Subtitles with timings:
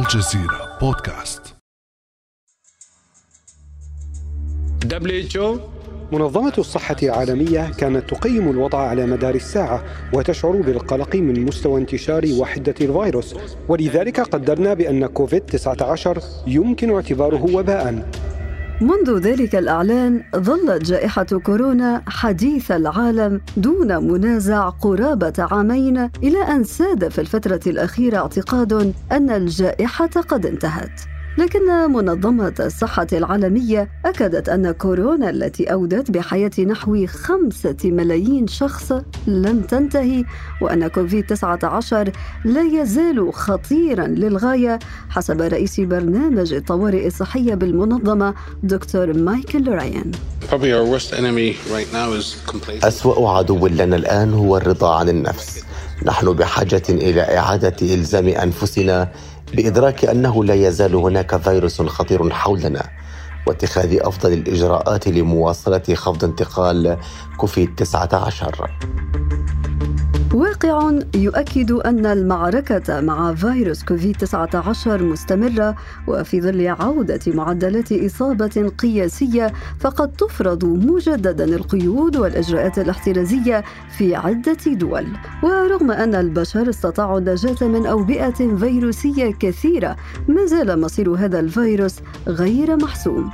[0.00, 1.42] الجزيرة بودكاست.
[6.12, 12.74] منظمة الصحة العالمية كانت تقيم الوضع على مدار الساعة وتشعر بالقلق من مستوى انتشار وحدة
[12.80, 13.34] الفيروس
[13.68, 18.10] ولذلك قدرنا بأن كوفيد-19 يمكن اعتباره وباء.
[18.80, 27.08] منذ ذلك الإعلان ظلت جائحة كورونا حديث العالم دون منازع قرابة عامين إلى أن ساد
[27.08, 31.09] في الفترة الأخيرة اعتقاد أن الجائحة قد انتهت.
[31.38, 38.92] لكن منظمة الصحة العالمية أكدت أن كورونا التي أودت بحياة نحو خمسة ملايين شخص
[39.26, 40.24] لم تنتهي
[40.60, 42.12] وأن كوفيد 19
[42.44, 44.78] لا يزال خطيرا للغاية
[45.10, 50.10] حسب رئيس برنامج الطوارئ الصحية بالمنظمة دكتور مايكل رايان
[52.84, 55.64] أسوأ عدو لنا الآن هو الرضا عن النفس.
[56.04, 59.08] نحن بحاجة إلى إعادة إلزام أنفسنا
[59.54, 62.90] بإدراك أنه لا يزال هناك فيروس خطير حولنا
[63.46, 66.98] واتخاذ أفضل الإجراءات لمواصلة خفض انتقال
[67.36, 68.70] كوفيد 19
[70.40, 75.76] واقع يؤكد أن المعركة مع فيروس كوفيد 19 مستمرة
[76.08, 83.64] وفي ظل عودة معدلات إصابة قياسية فقد تفرض مجددا القيود والإجراءات الاحترازية
[83.98, 85.06] في عدة دول
[85.42, 89.96] ورغم أن البشر استطاعوا النجاة من أوبئة فيروسية كثيرة
[90.28, 91.96] ما زال مصير هذا الفيروس
[92.26, 93.30] غير محسوم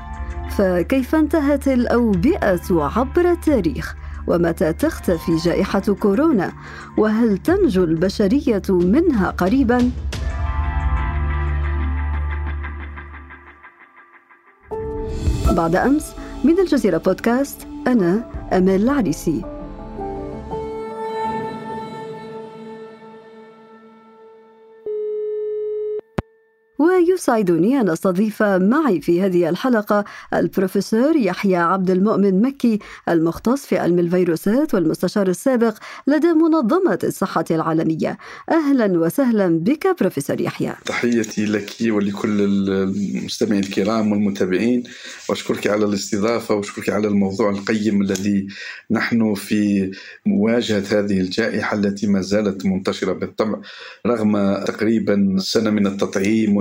[0.51, 6.53] فكيف انتهت الأوبئة عبر التاريخ؟ ومتى تختفي جائحة كورونا
[6.99, 9.91] وهل تنجو البشرية منها قريبا؟
[15.51, 16.13] بعد أمس
[16.45, 19.56] من الجزيرة بودكاست أنا أمال العريسي
[27.17, 32.79] ويسعدني أن أستضيف معي في هذه الحلقة البروفيسور يحيى عبد المؤمن مكي
[33.09, 35.75] المختص في علم الفيروسات والمستشار السابق
[36.07, 38.19] لدى منظمة الصحة العالمية.
[38.51, 40.73] أهلا وسهلا بك بروفيسور يحيى.
[40.85, 44.85] تحياتي لك ولكل المستمعين الكرام والمتابعين.
[45.29, 48.47] وأشكرك على الاستضافة وأشكرك على الموضوع القيم الذي
[48.91, 49.91] نحن في
[50.27, 53.61] مواجهة هذه الجائحة التي ما زالت منتشرة بالطبع
[54.07, 56.57] رغم تقريبا سنة من التطعيم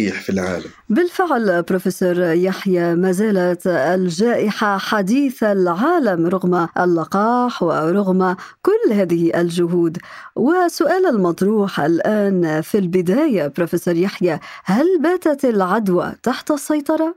[0.00, 8.92] والتلقيح في العالم بالفعل بروفيسور يحيى ما زالت الجائحة حديث العالم رغم اللقاح ورغم كل
[8.92, 9.98] هذه الجهود
[10.36, 17.14] وسؤال المطروح الآن في البداية بروفيسور يحيى هل باتت العدوى تحت السيطرة؟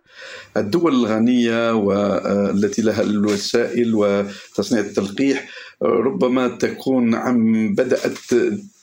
[0.58, 5.48] الدول الغنية والتي لها الوسائل وتصنيع التلقيح
[5.82, 8.18] ربما تكون عم بدأت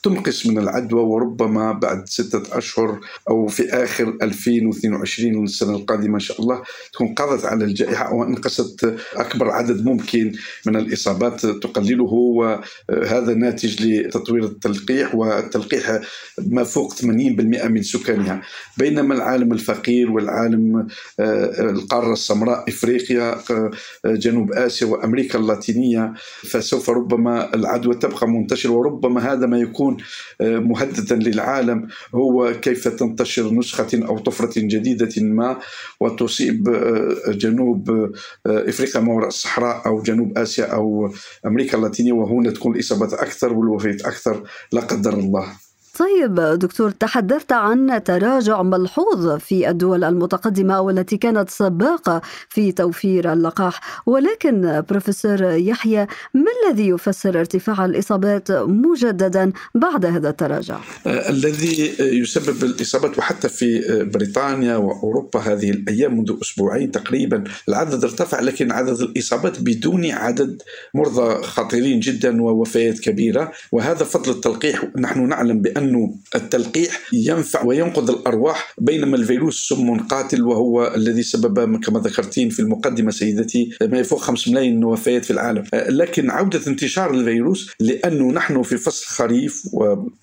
[0.03, 6.41] تنقص من العدوى وربما بعد ستة أشهر أو في آخر 2022 السنة القادمة إن شاء
[6.41, 6.61] الله
[6.93, 10.31] تكون قضت على الجائحة أو أنقصت أكبر عدد ممكن
[10.65, 15.99] من الإصابات تقلله وهذا ناتج لتطوير التلقيح والتلقيح
[16.47, 18.41] ما فوق 80% من سكانها.
[18.77, 20.87] بينما العالم الفقير والعالم
[21.19, 23.71] آه، القارة السمراء إفريقيا آه،
[24.05, 26.13] جنوب آسيا وأمريكا اللاتينية
[26.49, 29.97] فسوف ربما العدوى تبقى منتشرة وربما هذا ما يكون يكون
[30.41, 35.59] آه، مهددا للعالم هو كيف تنتشر نسخة أو طفرة جديدة ما
[35.99, 38.13] وتصيب آه، جنوب آه،
[38.45, 41.13] إفريقيا وراء الصحراء أو جنوب آسيا أو
[41.45, 45.70] أمريكا اللاتينية وهنا تكون الإصابات أكثر والوفيات أكثر لا قدر الله.
[45.99, 54.01] طيب دكتور تحدثت عن تراجع ملحوظ في الدول المتقدمة والتي كانت سباقة في توفير اللقاح.
[54.05, 62.63] ولكن بروفيسور يحيى ما الذي يفسر ارتفاع الإصابات مجددا بعد هذا التراجع؟ آه، الذي يسبب
[62.63, 63.81] الإصابات وحتى في
[64.13, 67.43] بريطانيا وأوروبا هذه الأيام منذ أسبوعين تقريبا.
[67.69, 70.61] العدد ارتفع لكن عدد الإصابات بدون عدد
[70.93, 73.51] مرضى خطيرين جدا ووفيات كبيرة.
[73.71, 80.41] وهذا فضل التلقيح نحن نعلم بأن أن التلقيح ينفع وينقذ الأرواح بينما الفيروس سم قاتل
[80.41, 85.63] وهو الذي سبب كما ذكرتين في المقدمة سيدتي ما يفوق 5 ملايين وفيات في العالم.
[85.73, 89.63] لكن عودة انتشار الفيروس لأنه نحن في فصل الخريف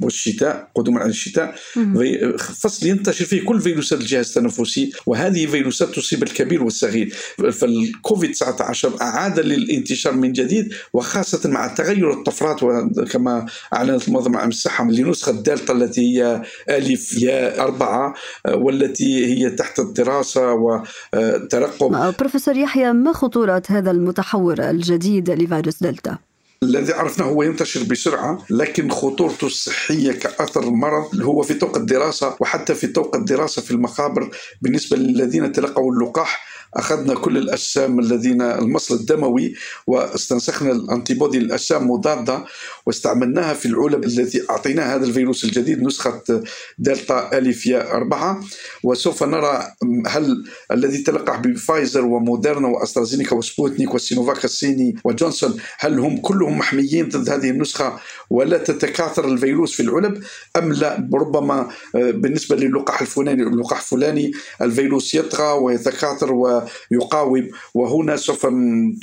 [0.01, 1.55] والشتاء قدوما على الشتاء
[2.39, 7.15] فصل ينتشر فيه كل فيروسات الجهاز التنفسي وهذه فيروسات تصيب الكبير والصغير.
[7.53, 15.33] فالكوفيد 19 أعاد للانتشار من جديد وخاصة مع تغير الطفرات وكما أعلنت منظمة الصحة لنسخة
[15.49, 18.15] الدلتا التي هي ألف يا أربعة
[18.49, 26.19] والتي هي تحت الدراسة وترقب بروفيسور يحيى ما خطورة هذا المتحور الجديد لفيروس دلتا؟
[26.63, 32.75] الذي عرفناه هو ينتشر بسرعة لكن خطورته الصحية كأثر مرض هو في طور الدراسة وحتى
[32.75, 34.31] في طور الدراسة في المخابر
[34.63, 39.55] بالنسبة للذين تلقوا اللقاح أخذنا كل الأجسام الذين المصل الدموي
[39.87, 42.45] واستنسخنا ال antibody الاجسام مضادة
[42.87, 46.23] واستعملناها في العلب التي اعطيناها هذا الفيروس الجديد نسخة
[46.79, 48.41] دلتا الف يا أربعة.
[48.83, 49.73] وسوف نرى
[50.07, 57.31] هل الذي تلقح بفايزر وموديرنا وأسترازينيكا وسبوتنيك والسينوفاك الصيني وجونسون هل هم كلهم محميين ضد
[57.31, 57.99] هذه النسخة
[58.31, 60.23] ولا تتكاثر الفيروس في العلب؟
[60.57, 64.33] أم لا؟ ربما آه، بالنسبة للقاح الفلاني اللقاح الفلاني
[64.63, 66.33] الفيروس يطغى ويتكاثر
[66.91, 68.47] ويقاوم وهنا سوف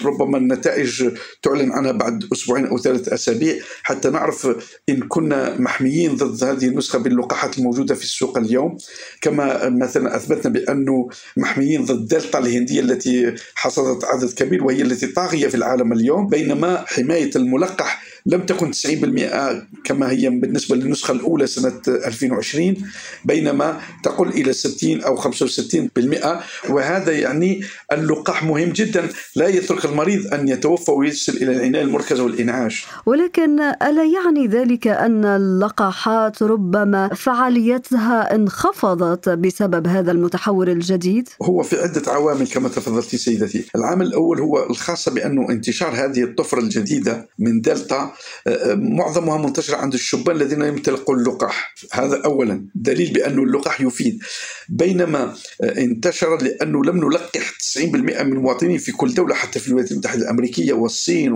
[0.06, 1.12] ربما النتائج
[1.42, 4.48] تعلن عنها بعد أسبوعين أو ثلاث أسابيع حتى نعرف
[4.90, 8.78] إن كنا محميين ضد هذه النسخة باللقاحات الموجودة في السوق اليوم.
[9.22, 15.48] كما مثلا أثبتنا بأنه محميين ضد دلتا الهندية التي حصدت عدد كبير وهي التي طاغية
[15.48, 18.78] في العالم اليوم بينما حماية الملقح لم تكن 90%
[19.84, 22.76] كما هي بالنسبة للنسخة الأولى سنة 2020
[23.26, 27.62] بينما تقل إلى 60 أو 65% وهذا يعني
[27.92, 29.10] اللقاح مهم جدا.
[29.36, 32.86] لا يترك المريض أن يتوفى ويصل إلى العناية المركزة والإنعاش.
[33.06, 41.76] ولكن ألا يعني ذلك أن اللقاحات ربما فعاليتها انخفضت بسبب هذا المتحور الجديد؟ هو في
[41.82, 43.66] عدة عوامل كما تفضلت سيدتي.
[43.76, 48.15] العامل الأول هو الخاصة بأنه انتشار هذه الطفرة الجديدة من دلتا
[48.76, 51.76] معظمها منتشرة عند الشبان الذين يمتلكون اللقاح.
[51.92, 52.66] هذا أولا.
[52.76, 54.20] دليل بأن اللقاح يفيد.
[54.70, 60.22] بينما انتشر لأنه لم نلقح 90% من المواطنين في كل دولة حتى في الولايات المتحدة
[60.22, 61.32] الأمريكية والصين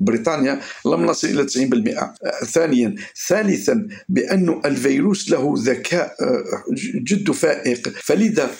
[0.00, 2.94] وبريطانيا لم نصل إلى 90% ثانيا
[3.28, 6.14] ثالثا بأن الفيروس له ذكاء
[7.02, 7.88] جد فائق.
[7.88, 8.50] فلذا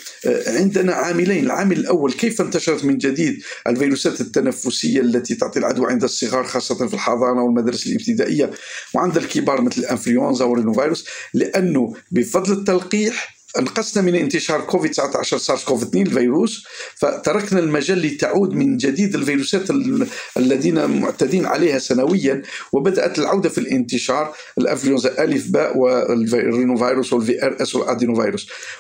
[0.47, 1.45] عندنا عاملين.
[1.45, 6.95] العامل الأول كيف انتشرت من جديد الفيروسات التنفسية التي تعطي العدوى عند الصغار خاصة في
[6.95, 8.51] الحضانة والمدارس الابتدائية
[8.95, 15.65] وعند الكبار مثل الإنفلونزا وال rhinovirus لأنه بفضل التلقيح أنقذنا من انتشار كوفيد 19 سارس
[15.65, 16.65] كوف 2 الفيروس.
[16.97, 19.71] فتركنا المجال لتعود من جديد الفيروسات
[20.37, 22.43] الذين معتدين عليها سنويا
[22.73, 28.21] وبدأت العودة في الانتشار الانفلونزا الف باء وال rhinovirus وال VRS وال adeno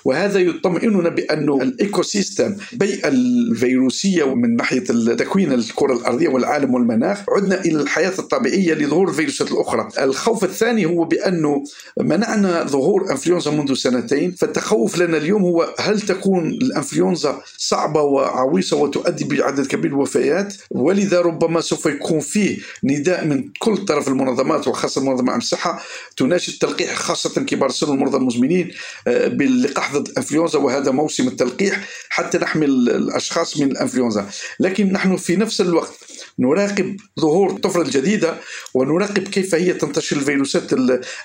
[0.04, 4.80] وهذا يطمئننا بانه ال ecosystem بيئة الفيروسية ومن ناحية
[5.18, 9.88] تكوين الكرة الأرضية والعالم والمناخ عدنا إلى الحياة الطبيعية لظهور الفيروسات الأخرى.
[9.98, 11.64] الخوف الثاني هو بأنه
[12.00, 18.76] منعنا ظهور أنفلونزا منذ سنتين فت التخوف لنا اليوم هو هل تكون الانفلونزا صعبة وعويصة
[18.76, 24.68] وتؤدي بعدد كبير من الوفيات؟ ولذا ربما سوف يكون فيه نداء من كل طرف المنظمات
[24.68, 25.82] وخاصة المنظمه عام الصحه
[26.16, 28.70] تناشد التلقيح خاصة كبار السن والمرضى المزمنين
[29.06, 34.26] آه، باللقاح ضد الانفلونزا وهذا موسم التلقيح حتى نحمي الأشخاص من الانفلونزا.
[34.60, 35.92] لكن نحن في نفس الوقت
[36.38, 38.34] نراقب ظهور الطفرة الجديدة
[38.74, 40.72] ونراقب كيف هي تنتشر الفيروسات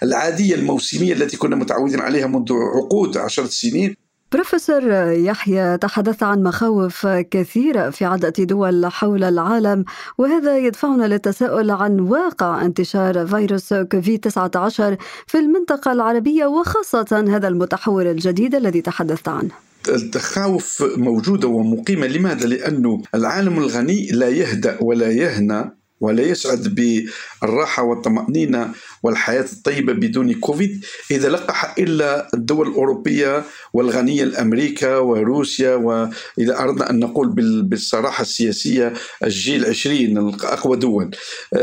[0.03, 3.95] العادية الموسمية التي كنا متعودين عليها منذ عقود عشرة سنين.
[4.31, 9.85] بروفيسور يحيى تحدث عن مخاوف كثيرة في عدة دول حول العالم
[10.17, 18.11] وهذا يدفعنا للتساؤل عن واقع انتشار فيروس كوفيد 19 في المنطقة العربية وخاصة هذا المتحور
[18.11, 19.51] الجديد الذي تحدثت عنه.
[19.89, 28.71] التخاوف موجودة ومقيمة لماذا؟ لأنه العالم الغني لا يهدأ ولا يهنى ولا يسعد بالراحة والطمأنينة
[29.03, 30.85] والحياة الطيبة بدون كوفيد.
[31.11, 33.43] إذا لقح إلا الدول الأوروبية
[33.73, 37.29] والغنية الأمريكا وروسيا وإذا أردنا أن نقول
[37.63, 38.93] بالصراحة السياسية
[39.23, 41.11] الجيل 20 الأقوى دول.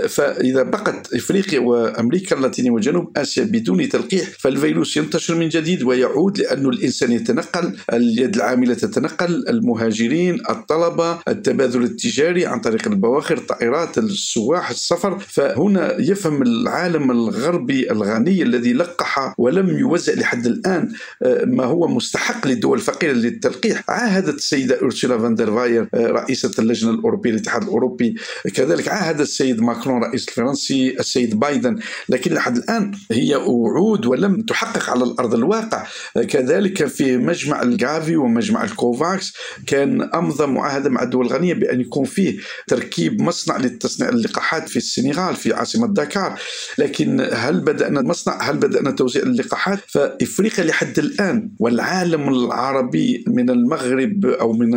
[0.09, 6.67] فإذا بقت إفريقيا وأمريكا اللاتينية وجنوب آسيا بدون تلقيح فالفيروس ينتشر من جديد ويعود لأن
[6.67, 13.99] الإنسان يتنقل اليد العاملة تتنقل المهاجرين الطلبة التبادل التجاري عن طريق البواخر الطائرات
[14.33, 21.65] السواح السفر فهنا يفهم العالم الغربي الغني الذي لقح ولم يوزع لحد الآن آه، ما
[21.65, 23.83] هو مستحق للدول الفقيرة للتلقيح.
[23.89, 28.15] عاهدت السيدة أورسولا فون دير لاين آه، رئيسة اللجنة الأوروبية الاتحاد الأوروبي.
[28.55, 31.79] كذلك عاهد السيد ماكرون رئيس الفرنسي السيد بايدن.
[32.09, 35.87] لكن لحد الآن هي وعود ولم تحقق على الأرض الواقع.
[36.17, 39.33] آه، كذلك في مجمع الغافي ومجمع الكوفاكس
[39.67, 45.37] كان أمضى معاهدة مع الدول الغنية بأن يكون فيه تركيب مصنع لتصنيع اللقاحات في السنغال
[45.37, 46.39] في عاصمة داكار.
[46.79, 54.27] لكن هل بدأنا مصنع هل بدأنا توزيع اللقاحات؟ فإفريقيا لحد الآن والعالم العربي من المغرب
[54.27, 54.75] أو من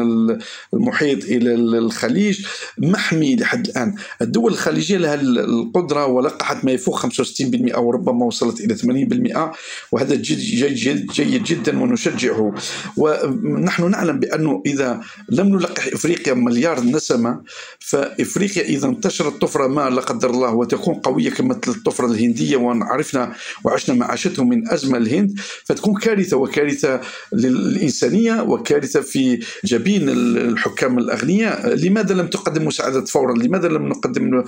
[0.74, 2.46] المحيط إلى الخليج
[2.77, 3.96] محمي لحد الآن.
[4.22, 9.51] الدول الخليجية لها القدرة ولقحت ما يفوق 65% أو ربما وصلت إلى 80%
[9.92, 10.38] وهذا جيد,
[10.74, 12.54] جيد, جيد جدا ونشجعه.
[12.98, 17.42] ونحن نعلم بأنه إذا لم نلقح إفريقيا مليار نسمة
[17.80, 23.34] فإفريقيا إذا انتشر تنتشر الطفرة ما لا قدر الله وتكون قوية كمثل الطفرة الهندية وعرفنا
[23.63, 25.39] وعشنا معاشتهم من أزمة الهند.
[25.65, 27.01] فتكون كارثة وكارثة
[27.34, 31.75] للإنسانية وكارثة في جبين الحكام الأغنياء.
[31.75, 34.44] لماذا لم تقدم مساعدة فورا؟ لماذا لم نقدم؟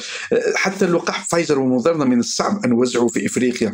[0.55, 3.73] حتى اللقاح فايزر ومودرنا من الصعب أن نوزعه في إفريقيا.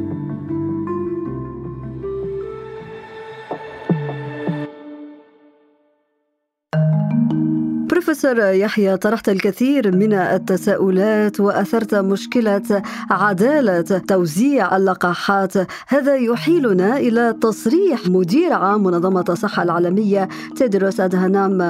[8.11, 15.53] بروفيسور يحيى طرحت الكثير من التساؤلات وأثرت مشكلة عدالة توزيع اللقاحات.
[15.87, 21.61] هذا يحيلنا إلى تصريح مدير عام منظمة الصحة العالمية تيدروس ادهانام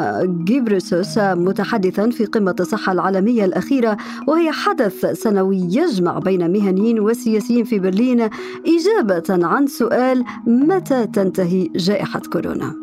[0.44, 7.80] جيبريسوس متحدثا في قمة الصحة العالمية الأخيرة وهي حدث سنوي يجمع بين مهنيين وسياسيين في
[7.80, 8.30] برلين.
[8.68, 12.76] إجابة عن سؤال متى تنتهي جائحة كورونا؟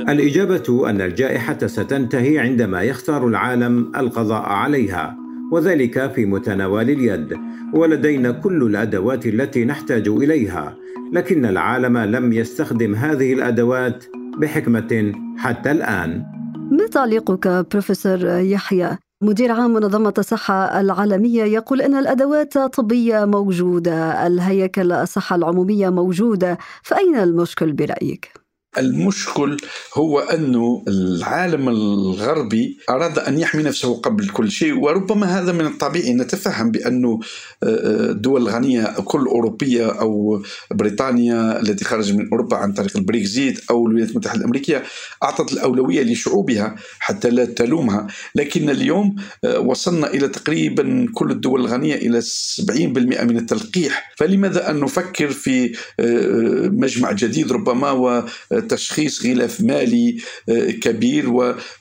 [0.00, 5.16] الإجابة أن الجائحة ستنتهي عندما يختار العالم القضاء عليها
[5.52, 7.36] وذلك في متناول اليد
[7.74, 10.76] ولدينا كل الأدوات التي نحتاج إليها
[11.12, 14.04] لكن العالم لم يستخدم هذه الأدوات
[14.38, 16.24] بحكمة حتى الآن
[16.70, 24.92] ما تعليقك بروفيسور يحيى مدير عام منظمة الصحة العالمية يقول أن الأدوات الطبية موجودة الهيكل
[24.92, 28.45] الصحة العمومية موجودة فأين المشكل برأيك؟
[28.78, 29.56] المشكل
[29.94, 36.12] هو أن العالم الغربي أراد أن يحمي نفسه قبل كل شيء وربما هذا من الطبيعي.
[36.14, 37.18] نتفهم بأن
[37.62, 40.42] الدول آه، الغنية كل أوروبية أو
[40.74, 44.82] بريطانيا التي خرج من أوروبا عن طريق البريكزيت أو الولايات المتحدة الأمريكية
[45.22, 48.06] أعطت الأولوية لشعوبها حتى لا تلومها.
[48.34, 54.14] لكن اليوم آه، وصلنا إلى تقريبا كل الدول الغنية إلى 70% من التلقيح.
[54.16, 58.22] فلماذا أن نفكر في آه، مجمع جديد ربما و
[58.66, 60.16] تشخيص غلاف مالي
[60.48, 61.24] آه، كبير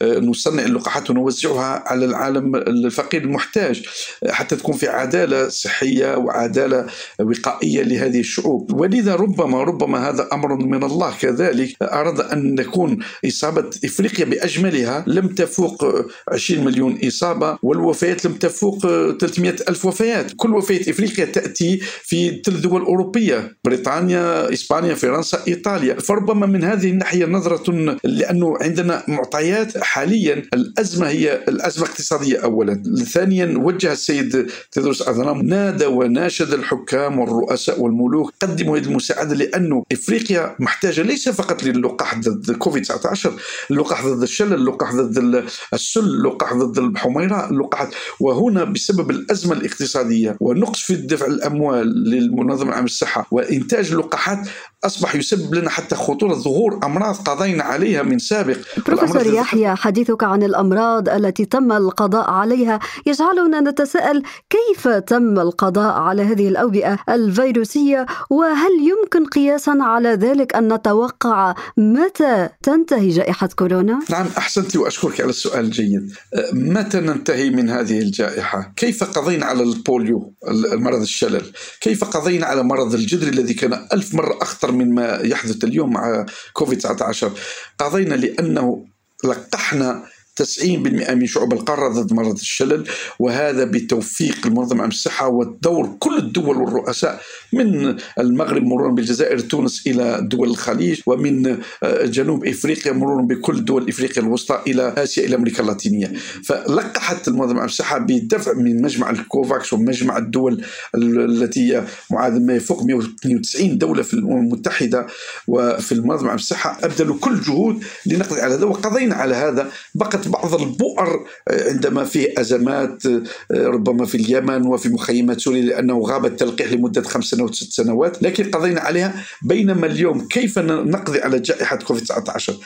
[0.01, 3.83] ونصنع اللقاحات ونوزعها على العالم الفقير المحتاج
[4.29, 6.85] حتى تكون في عدالة صحية وعدالة
[7.19, 8.73] وقائية لهذه الشعوب.
[8.79, 15.03] ولذا ربما ربما هذا أمر من الله كذلك أراد أن نكون إصابة إفريقيا بأجملها.
[15.07, 15.85] لم تفوق
[16.31, 18.79] 20 مليون إصابة والوفيات لم تفوق
[19.19, 20.31] 300 ألف وفيات.
[20.35, 25.93] كل وفاة إفريقيا تأتي في ثلاث دول أوروبية بريطانيا إسبانيا فرنسا إيطاليا.
[25.99, 32.83] فربما من هذا هذه الناحية نظرة لأنه عندنا معطيات حاليا الأزمة هي الأزمة الاقتصادية أولا.
[33.13, 40.55] ثانيا وجه السيد تدرس أذنام نادى وناشد الحكام والرؤساء والملوك قدموا هذه المساعدة لأنه إفريقيا
[40.59, 43.33] محتاجة ليس فقط للقاح ضد كوفيد 19
[43.71, 47.89] اللقاح ضد الشلل اللقاح ضد السل اللقاح ضد الحميرة اللقاح
[48.19, 54.39] وهنا بسبب الأزمة الاقتصادية ونقص في دفع الأموال للمنظمة العامة الصحة وإنتاج اللقاحات
[54.85, 60.43] أصبح يسبب لنا حتى خطورة ظهور أمراض قضينا عليها من سابق بروفيسور يحيى حديثك عن
[60.43, 68.71] الأمراض التي تم القضاء عليها يجعلنا نتساءل كيف تم القضاء على هذه الأوبئة الفيروسية وهل
[68.81, 75.65] يمكن قياسا على ذلك أن نتوقع متى تنتهي جائحة كورونا؟ نعم أحسنت وأشكرك على السؤال
[75.65, 76.11] الجيد
[76.53, 80.33] متى ننتهي من هذه الجائحة؟ كيف قضينا على البوليو
[80.73, 81.51] المرض الشلل؟
[81.81, 86.77] كيف قضينا على مرض الجدري الذي كان ألف مرة أخطر مما يحدث اليوم مع كوفيد
[86.77, 87.31] 19
[87.79, 88.85] قضينا لأنه
[89.23, 90.03] لقحنا
[90.41, 90.65] 90%
[91.11, 92.87] من شعوب القارة ضد مرض الشلل
[93.19, 97.21] وهذا بتوفيق المنظمة الصحة ودور كل الدول والرؤساء
[97.55, 103.89] من المغرب مرورا بالجزائر تونس إلى دول الخليج ومن آه، جنوب إفريقيا مرورا بكل دول
[103.89, 106.13] إفريقيا الوسطى إلى آسيا إلى أمريكا اللاتينية.
[106.43, 113.77] فلقحت المنظمة الصحة بدفع من مجمع الكوفاكس ومجمع الدول التي هي معادل ما يفوق 192
[113.77, 115.07] دولة في الأمم المتحدة.
[115.47, 121.25] وفي المنظمة الصحة أبذلوا كل جهود لنقضي على هذا وقضينا على هذا بقت بعض البؤر
[121.47, 123.21] آه، عندما فيه أزمات آه،
[123.51, 127.44] ربما في اليمن وفي مخيمات سوريا لأنه غاب التلقيح لمدة خمس سنوات.
[127.53, 132.57] ست سنوات لكن قضينا عليها بينما اليوم كيف نقضي على جائحة كوفيد 19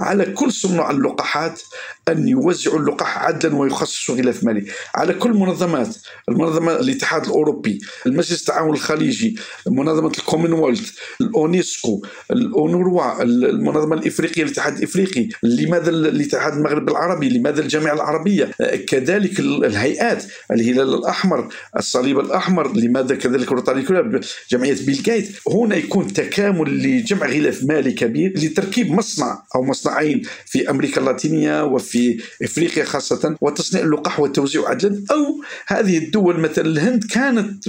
[0.00, 1.62] على كل صناع اللقاحات
[2.08, 4.66] أن يوزعوا اللقاح عدلا ويخصصوا غلاف مالي.
[4.94, 5.96] على كل منظمات
[6.28, 10.90] المنظمة الاتحاد الأوروبي المجلس التعاون الخليجي منظمة الكومنولث
[11.20, 18.44] الأونسكو الأونروا المنظمة الإفريقية الاتحاد الإفريقي لماذا الاتحاد المغرب العربي لماذا الجامعة العربية؟
[18.88, 24.15] كذلك الهيئات الهلال الأحمر الصليب الأحمر لماذا كذلك Rotary Club
[24.50, 30.70] جمعية بيل جيت هنا يكون تكامل لجمع غلاف مالي كبير لتركيب مصنع أو مصنعين في
[30.70, 35.04] أمريكا اللاتينية وفي إفريقيا خاصة وتصنيع اللقاح والتوزيع عدلا.
[35.10, 37.64] أو هذه الدول مثل الهند كانت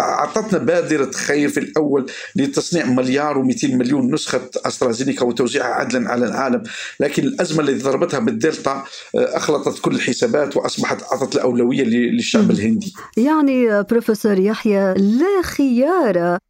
[0.00, 6.62] أعطتنا بادرة خير في الأول لتصنيع مليار و200 مليون نسخة أسترازينيكا وتوزيعها عدلا على العالم.
[7.00, 12.94] لكن الأزمة التي ضربتها بالدلتا آه، أخلطت كل الحسابات وأصبحت أعطت الأولوية للشعب الهندي.
[13.16, 15.75] يعني بروفيسور يحيى لا خيار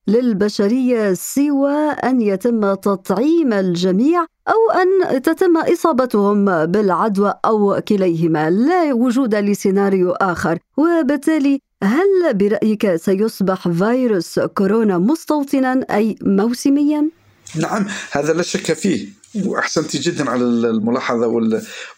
[0.08, 8.50] للبشرية سوى أن يتم تطعيم الجميع أو أن تتم إصابتهم بالعدوى أو كليهما.
[8.50, 10.58] لا وجود لسيناريو آخر.
[10.76, 17.10] وبالتالي هل برأيك سيصبح فيروس كورونا مستوطنا أي موسميا؟
[17.56, 19.08] نعم هذا لا شك فيه.
[19.34, 21.26] وأحسنت جدا على الملاحظة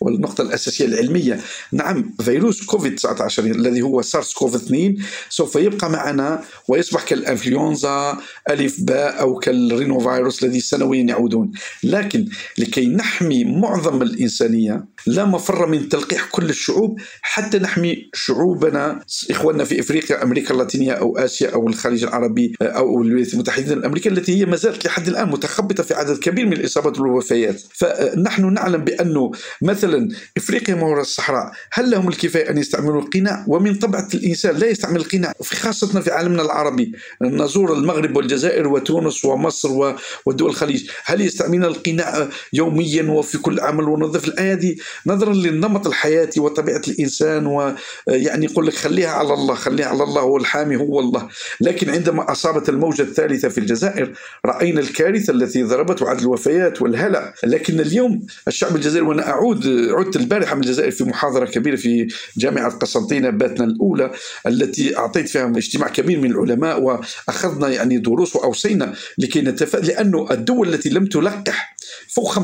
[0.00, 1.40] والنقطة الأساسية العلمية.
[1.72, 4.96] نعم فيروس كوفيد 19 الذي هو سارس كوف 2
[5.28, 8.18] سوف يبقى معنا ويصبح كالإنفلونزا
[8.50, 11.52] الف باء أو كالرينو فيروس الذي سنويا يعودون.
[11.84, 19.64] لكن لكي نحمي معظم الإنسانية لا مفر من تلقيح كل الشعوب حتى نحمي شعوبنا إخواننا
[19.64, 24.46] في إفريقيا أمريكا اللاتينية أو آسيا أو الخليج العربي أو الولايات المتحده الأمريكية التي هي
[24.46, 27.27] ما زالت لحد الآن متخبطة في عدد كبير من الإصابات والوفيات
[27.74, 29.32] فنحن نعلم بانه
[29.62, 34.66] مثلا إفريقيا ما وراء الصحراء هل لهم الكفاية أن يستعملوا القناع؟ ومن طبيعة الإنسان لا
[34.66, 36.92] يستعمل القناع خاصة في عالمنا العربي.
[37.22, 39.94] نزور المغرب والجزائر وتونس ومصر
[40.26, 40.90] ودول الخليج.
[41.04, 48.44] هل يستعملون القناع يوميا وفي كل عمل؟ ونظف الايادي نظرا للنمط الحياتي وطبيعة الإنسان ويعني
[48.44, 51.28] يقول لك خليها على الله خليها على الله هو الحامي هو الله.
[51.60, 54.12] لكن عندما أصابت الموجة الثالثة في الجزائر
[54.46, 60.54] رأينا الكارثة التي ضربت وعدد الوفيات والهلع لكن اليوم الشعب الجزائري وأنا أعود عدت البارحة
[60.54, 64.10] من الجزائر في محاضرة كبيرة في جامعة قسنطينة باتنا الأولى
[64.46, 70.74] التي أعطيت فيها اجتماع كبير من العلماء وأخذنا يعني دروس وأوصينا لكي نتفائل لأنه الدول
[70.74, 71.77] التي لم تلقح
[72.14, 72.42] فوق 65%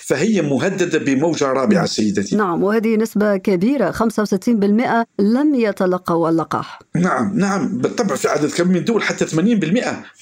[0.00, 2.36] فهي مهددة بموجة رابعة سيدتي.
[2.36, 6.78] نعم وهذه نسبة كبيرة 65% لم يتلقوا اللقاح.
[6.96, 9.36] نعم نعم بالطبع في عدد كبير من الدول حتى 80%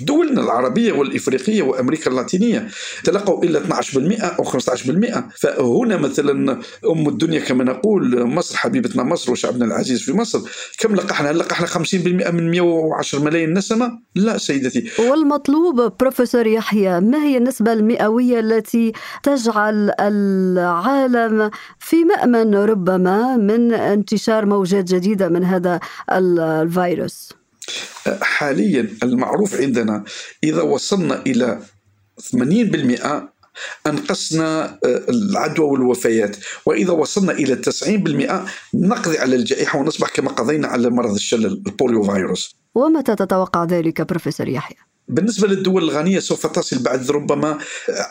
[0.00, 2.68] دولنا العربية والإفريقية وأمريكا اللاتينية
[3.04, 9.64] تلقوا إلا 12% أو 15% فهنا مثلا أم الدنيا كما نقول مصر حبيبتنا مصر وشعبنا
[9.64, 10.40] العزيز في مصر
[10.78, 11.74] كم لقحنا؟ هل لقحنا 50%
[12.30, 14.90] من 110 ملايين نسمة؟ لا سيدتي.
[14.98, 24.46] والمطلوب بروفيسور يحيى ما هي النسبة المئوية التي تجعل العالم في مأمن ربما من انتشار
[24.46, 27.32] موجات جديدة من هذا الفيروس
[28.22, 30.04] حاليا المعروف عندنا
[30.44, 31.58] إذا وصلنا إلى
[32.20, 33.34] 80%
[33.86, 40.90] أنقصنا آه، العدوى والوفيات وإذا وصلنا إلى 90% نقضي على الجائحة ونصبح كما قضينا على
[40.90, 44.76] مرض الشلل البوليو فيروس ومتى تتوقع ذلك بروفيسور يحيى؟
[45.08, 47.58] بالنسبة للدول الغنية سوف تصل بعد ربما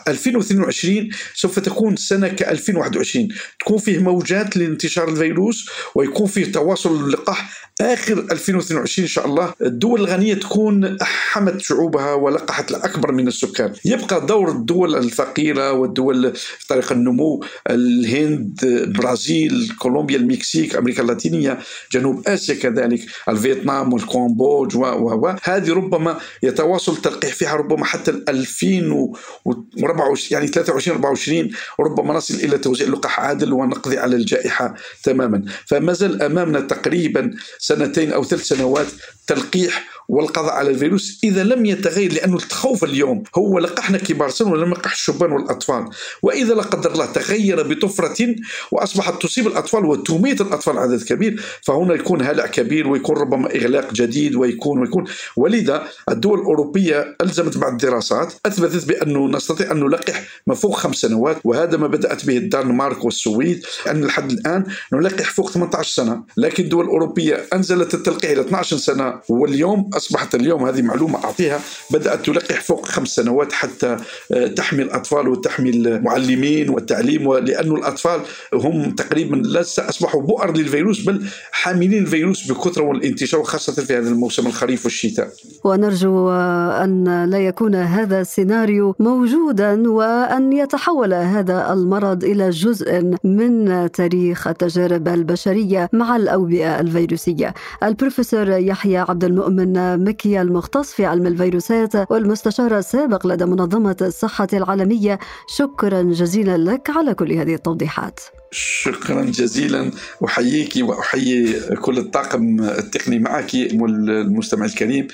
[0.08, 3.28] 2022 سوف تكون سنة ك 2021
[3.60, 9.54] تكون فيه موجات لانتشار الفيروس ويكون فيه تواصل اللقاح آخر 2022 إن شاء الله.
[9.62, 13.72] الدول الغنية تكون حمت شعوبها ولقحت الأكبر من السكان.
[13.84, 21.58] يبقى دور الدول الفقيرة والدول في طريق النمو الهند البرازيل كولومبيا المكسيك أمريكا اللاتينية
[21.92, 25.34] جنوب آسيا كذلك الفيتنام والكومبوج و.
[25.42, 32.58] هذه ربما يتواصل يحصل تلقيح فيها ربما حتى 2024 يعني 23 24 وربما نصل إلى
[32.58, 35.44] توزيع لقاح عادل ونقضي على الجائحة تماما.
[35.66, 38.86] فما زال أمامنا تقريبا سنتين أو ثلاث سنوات
[39.26, 41.20] تلقيح والقضاء على الفيروس.
[41.24, 44.30] إذا لم يتغير لأنه التخوف اليوم هو لقحنا كبار.
[44.30, 45.84] سن ولم نلقح الشبان والأطفال.
[46.22, 48.34] وإذا لا قدر الله تغير بطفرة
[48.72, 54.34] وأصبحت تصيب الأطفال وتميت الأطفال عدد كبير فهنا يكون هلع كبير ويكون ربما إغلاق جديد
[54.36, 55.04] ويكون ويكون.
[55.36, 61.36] ولذا الدول الأوروبية ألزمت بعض الدراسات أثبتت بأنه نستطيع أن نلقح ما فوق خمس سنوات
[61.44, 66.22] وهذا ما بدأت به الدنمارك والسويد أن لحد الآن نلقح فوق 18 سنة.
[66.36, 72.26] لكن الدول الأوروبية أنزلت التلقيح إلى 12 سنة واليوم أصبحت اليوم هذه معلومة أعطيها بدأت
[72.26, 73.96] تلقح فوق خمس سنوات حتى
[74.32, 78.20] آه، تحمي الاطفال وتحمي المعلمين والتعليم لأنه الأطفال
[78.54, 84.46] هم تقريبا لسه أصبحوا بؤر للفيروس بل حاملين الفيروس بكثرة والانتشار خاصة في هذا الموسم
[84.46, 85.28] الخريف والشتاء.
[85.64, 94.48] ونرجو أن لا يكون هذا السيناريو موجودا وأن يتحول هذا المرض إلى جزء من تاريخ
[94.48, 97.54] التجارب البشرية مع الأوبئة الفيروسية.
[97.82, 105.18] البروفيسور يحيى عبد المؤمن مكي المختص في علم الفيروسات والمستشار السابق لدى منظمة الصحة العالمية.
[105.56, 108.20] شكرا جزيلا لك على كل هذه التوضيحات.
[108.50, 109.90] شكرا جزيلا.
[110.24, 115.06] أحييك وأحيي كل الطاقم التقني معك والمستمع الكريم.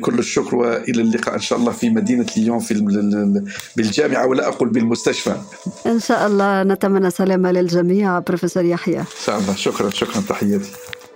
[0.00, 2.74] كل الشكر وإلى اللقاء إن شاء الله في مدينة ليون في
[3.76, 5.34] بالجامعة ولا أقول بالمستشفى.
[5.86, 8.98] إن شاء الله نتمنى سلامة للجميع بروفيسور يحيى.
[8.98, 9.54] إن شاء الله.
[9.54, 9.90] شكرا.
[9.90, 10.22] شكرا.
[10.28, 10.70] تحياتي.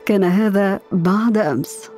[0.06, 1.93] كان هذا بعد أمس.